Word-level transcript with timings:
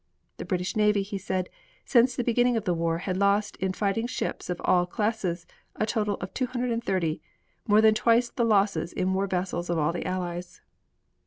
The 0.37 0.45
British 0.45 0.75
navy, 0.75 1.03
he 1.03 1.19
said, 1.19 1.47
since 1.85 2.15
the 2.15 2.23
beginning 2.23 2.57
of 2.57 2.63
the 2.65 2.73
war 2.73 2.97
had 2.97 3.17
lost 3.17 3.55
in 3.57 3.71
fighting 3.71 4.07
ships 4.07 4.49
of 4.49 4.59
all 4.65 4.87
classes 4.87 5.45
a 5.75 5.85
total 5.85 6.15
of 6.15 6.33
230, 6.33 7.21
more 7.67 7.81
than 7.81 7.93
twice 7.93 8.31
the 8.31 8.43
losses 8.43 8.93
in 8.93 9.13
war 9.13 9.27
vessels 9.27 9.69
of 9.69 9.77
all 9.77 9.93
the 9.93 10.07
Allies. 10.07 10.61